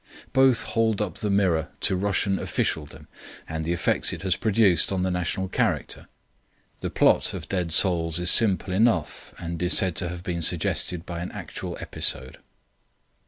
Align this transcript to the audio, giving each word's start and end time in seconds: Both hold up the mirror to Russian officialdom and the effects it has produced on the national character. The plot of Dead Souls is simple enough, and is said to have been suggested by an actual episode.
Both 0.33 0.63
hold 0.63 0.99
up 0.99 1.19
the 1.19 1.29
mirror 1.29 1.67
to 1.81 1.95
Russian 1.95 2.39
officialdom 2.39 3.07
and 3.47 3.63
the 3.63 3.71
effects 3.71 4.11
it 4.11 4.23
has 4.23 4.35
produced 4.35 4.91
on 4.91 5.03
the 5.03 5.11
national 5.11 5.47
character. 5.47 6.07
The 6.79 6.89
plot 6.89 7.35
of 7.35 7.47
Dead 7.47 7.71
Souls 7.71 8.17
is 8.17 8.31
simple 8.31 8.73
enough, 8.73 9.31
and 9.37 9.61
is 9.61 9.77
said 9.77 9.95
to 9.97 10.09
have 10.09 10.23
been 10.23 10.41
suggested 10.41 11.05
by 11.05 11.19
an 11.19 11.31
actual 11.33 11.77
episode. 11.79 12.39